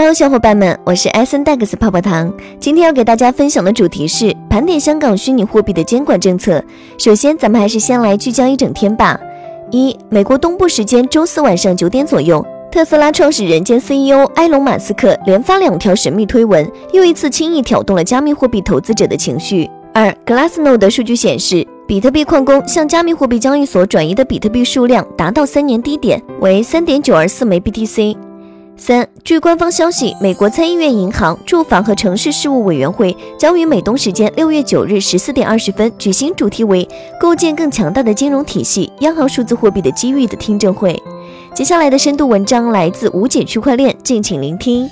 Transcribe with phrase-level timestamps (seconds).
[0.00, 2.32] Hello，小伙伴们，我是 S N Dex 泡泡糖。
[2.60, 6.62] 今天要给大家分享的主题是盘点香港虚拟货币的监管政策。
[6.96, 9.18] 首先，咱们还是先来聚焦一整天吧。
[9.72, 19.68] 一、美国东部时间周四晚上九点左右，特斯拉创始人兼 CEO 埃隆·马斯克连发两条神秘推文，又一次轻易挑动了加密货币投资者的情绪。
[19.92, 28.27] 二、Glassnode 的数据显示，比特币矿工向加密货币交易所转移的比特币数量达到三年低点，为三点九二四枚 BTC。
[28.78, 36.88] 三，据官方消息，美国参议院银行、住房和城市事务委员会将于美东时间六月九日十四点二十分举行主题为
[37.20, 40.96] “构建更强大的金融体系：央行数字货币的机遇”的听证会。
[41.52, 44.88] 接下来的深度文章来自无解区块链，敬请聆听。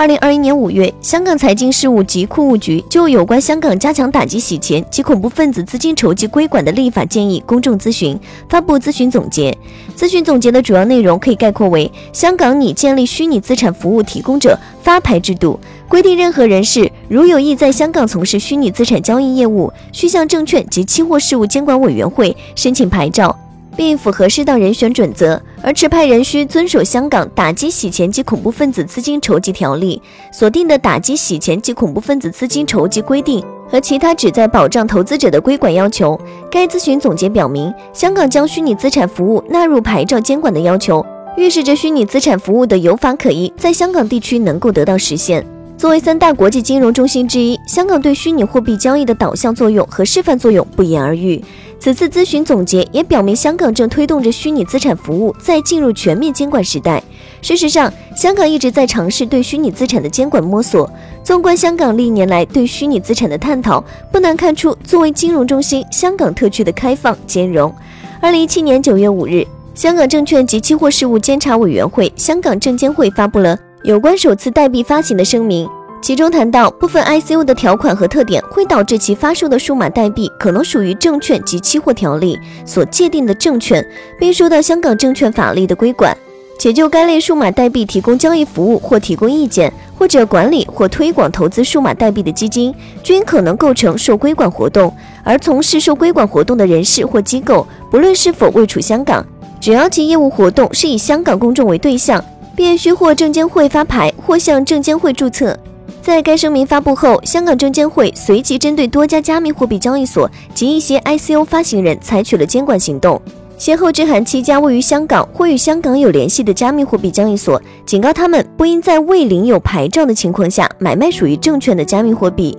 [0.00, 8.18] 二零二一年五月，香港财经事务及库务局就有关香港加强打击洗钱及恐怖分子资金筹集规管的立法建议公众咨询，
[8.48, 9.54] 发布咨询总结。
[9.94, 23.38] 咨询总结的主要内容可以概括为：香港拟建立虚拟资产服务提供者发牌制度，规定任何人士如有意在香港从事虚拟资产交易业务，需向证券及期货事务监管委员会申请牌照。
[23.80, 36.20] 并符合适当人选准则，而持牌人需遵守香港打击洗钱及恐怖分子资金筹集条例锁定的打击洗钱及恐怖分子资金筹集规定和其他旨在保障投资者的规管要求。
[36.50, 41.02] 该咨询总结表明，香港将虚拟资产服务纳入牌照监管的要求，
[41.38, 45.42] 预示着虚拟资产服务的有法可依，在香港地区能够得到实现。
[45.78, 51.42] 作为三大国际金融中心之一，香港对虚拟货币交易的导向作用和示范作用不言而喻。
[51.80, 57.02] 此次咨询总结也表明，香港正推动着虚拟资产服务在进入全面监管时代。
[57.40, 60.88] 事实上，香港一直在尝试对虚拟资产的监管摸索。
[61.24, 63.82] 纵观香港历年来对虚拟资产的探讨，
[64.12, 67.74] 不难看出，作为金融中心，香港特区的开放兼容。
[68.20, 73.58] 二零一七年九月五日，香港证券及期货事务监察委员会（香港证监会）发布了。
[73.84, 75.66] 有关首次代币发行的声明，
[76.02, 83.86] 其中谈到部分 ICO 的条款和特点会导致其发售的数码代币可能属于证券及期货条例所界定的证券，
[84.18, 86.16] 并受到香港证券法律的规管，
[86.58, 94.92] 且就该类数码代币提供交易服务或提供意见，或者管理或推广投资数码代币的基金，均可能构成受规管活动。
[95.22, 99.24] 而从事受规管活动的人士或机构，不论是否位处香港，
[99.60, 102.24] 只要其业务活动是以香港公众为对象。
[102.56, 105.56] 便需获证监会发牌或向证监会注册。
[106.02, 113.20] 在该声明发布后，香港证监会随即针对多家加密货币交易所及一些 ICO 发行人采取了监管行动，
[113.58, 122.56] 先后致函七家位于香港或与香港有联系的加密货币交易所，警告他们不应在未领有牌照的情况下买卖属于证券的加密货币。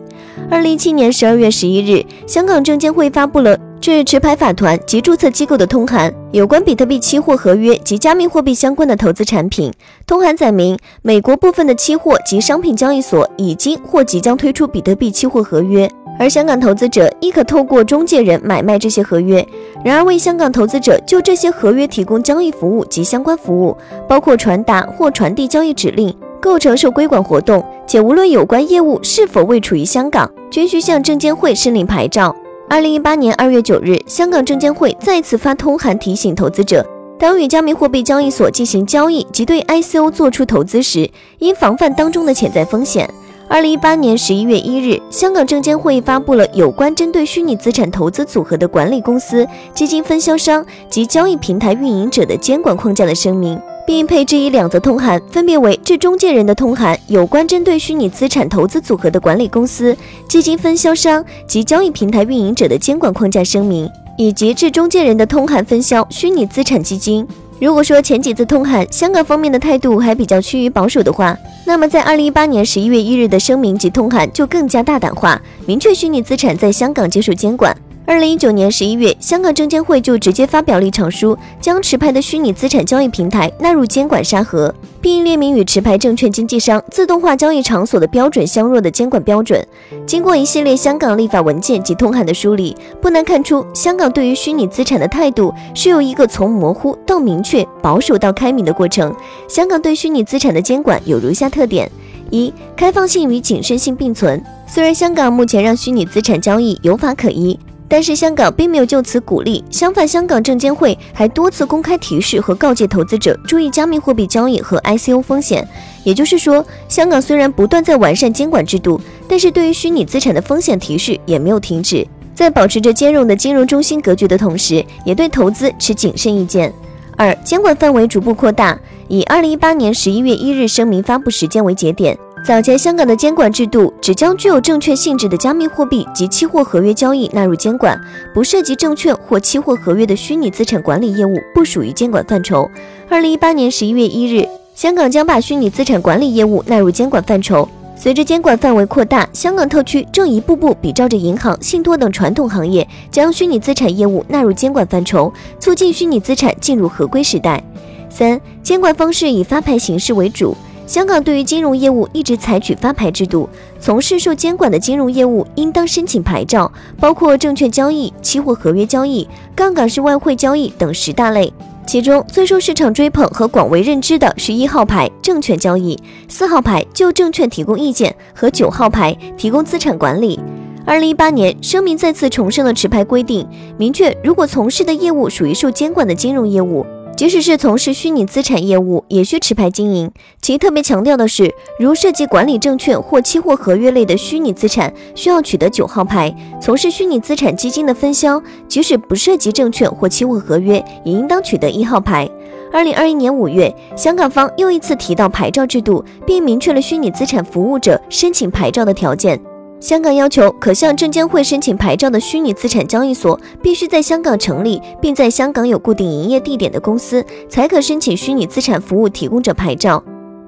[0.49, 3.57] 二零一七年十二月十一日，香港证监会发布了。
[3.81, 9.73] 致持牌法团及注册机构的通函，有关比特币期货合约及加密货币相关的投资产品。
[10.05, 15.89] 通函载明，美国部分的期货及商品交易所已经或即将推出比特币期货合约，
[16.19, 19.43] 而香港投资者亦可透过中介人买卖这些合约。
[19.83, 23.75] 然而，为香港投资者就这些合约提供交易服务及相关服务，
[24.07, 32.35] 包括传达或传递交易指令，构成受规管活动，且无论有关业务是否未处于香港，均需向证监会申领牌照。
[32.71, 36.85] 二零一八年二月九日，香港证监会再次发通函提醒投资者，
[37.19, 43.13] 当与加密货币交易所进行交易及对 ICO 做出投资时，应防范当中的潜在风险。
[43.49, 53.59] 二零一八年十一月一日，香港证监会发布了有关针对虚拟资产投资组合的管理公司、基金分销商及交易平台运营者的监管框架的声明。
[53.85, 59.95] 并配置以两则通函，分别为致中介人的通函，有关针对虚拟资产投资组合的管理公司、
[60.27, 67.27] 基金分销商及交易平台运营者的监管框架声明，以及致中介人的通函分销虚拟资产基金。
[67.59, 77.75] 如果说前几次通函香港方面的态度还比较趋于保守的话，那么在二零一八年十一月一日的声明及通函就更加大胆化，明确虚拟资产在香港接受监管。
[78.11, 89.65] 二零一九年十一月，香港证监会就直接发表立场书，将持牌的虚拟资产交易平台纳入监管沙盒，并列明与持牌证券经纪商自动化交易场所的标准相若的监管标准。
[90.05, 99.15] 经过一系列香港立法文件及通函的梳理，不难看出，香港对于虚拟资产的态度是由一个从模糊到明确、保守到开明的过程。
[99.47, 101.89] 香港对虚拟资产的监管有如下特点：
[102.29, 104.43] 一、开放性与谨慎性并存。
[104.67, 107.57] 虽然香港目前让虚拟资产交易有法可依。
[107.91, 115.67] 但是香港并没有就此鼓励，相反，香港证监会还多次公开提示和告诫投资者注意加密货币交易和 ICO 风险。
[116.05, 126.71] 也就是说，香港虽然不断在完善监管制度，但是对于虚拟资产的风险提示也没有停止，在保持着兼容的金融中心格局的同时，也对投资持谨慎意见。
[127.17, 128.79] 二、监管范围逐步扩大。
[129.09, 132.17] 以二零一八年十一月一日声明发布时间为节点。
[132.43, 137.99] 早前香港的监管制度只将具有证券性质的加密货币及期货合约交易纳入监管，
[138.33, 142.67] 不涉及证券或期货合约的虚拟资产管理业务不属于监管范畴。
[143.07, 147.67] 二零一八年十一月一日，香港将把虚拟资产管理业务纳入监管范畴。
[147.95, 157.63] 随着监管范围扩大，香港特区正一步步比照着银行、信托等传统行业，将虚拟资产业务纳入监管范畴，促进虚拟资产进入合规时代。
[158.09, 160.57] 三、监管方式以发牌形式为主。
[160.91, 163.47] 香港对于金融业务一直采取发牌制度，
[163.79, 171.53] 从事受监管的金融业务应当申请牌照，包括证券交易、期货合约交易、杠杆式外汇交易等十大类。
[171.87, 175.97] 其中最受市场追捧和广为认知的是一号牌证券交易，
[176.27, 180.37] 四号牌就证券提供意见和九号牌提供资产管理。
[180.85, 183.47] 二零一八年声明再次重申了持牌规定，
[183.77, 186.85] 明确如果从事的业务属于受监管的金融业务。
[187.21, 190.11] 即使是从事虚拟资产业务，也需持牌经营。
[190.41, 202.27] 其特别强调的是，如涉及管理证券或期货合约类的虚拟资产，需要取得九号牌；从事虚拟资产基金的分销，即使不涉及证券或期货合约，也应当取得一号牌。
[202.73, 209.39] 二零二一年五月，香港方又一次提到牌照制度，并明确了虚拟资产服务者申请牌照的条件。
[209.81, 220.01] 香港要求可向证监会申请牌照的虚拟资产交易所，必须在香港成立并在香港有固定营业地点的公司，才可申请虚拟资产服务提供者牌照。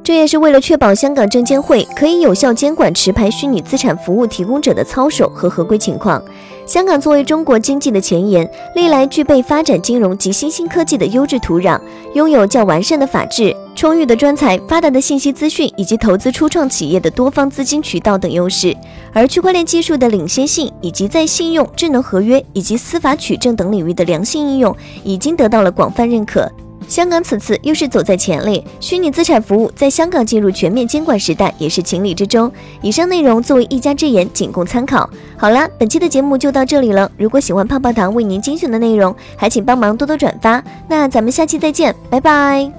[0.04, 6.22] 这也是为了确保香港证监会可以有效监管持牌虚拟资产服务提供者的操守和合规情况。
[6.66, 11.80] 香港作为中国经济的前沿，历来具备发展金融及新兴科技的优质土壤，
[12.14, 18.76] 拥有较完善的法治、充裕的专才、发达的信息资讯以及投资初创企业的多方资金渠道等优势。
[19.12, 26.50] 而区块链技术的领先性，以及在信用、智能合约以及司法取证等领域的良性应用，已经得到了广泛认可。
[26.88, 32.52] 香港此次又是走在前列，虚拟资产服务在香港进入全面监管时代也是情理之中。
[32.82, 35.10] 以上内容作为一家之言，仅供参考。
[35.38, 37.10] 好了，本期的节目就到这里了。
[37.18, 40.64] 如果喜欢泡泡糖为您精选的内容，还请帮忙多多转发。
[40.90, 42.74] 那咱们下期再见，拜拜。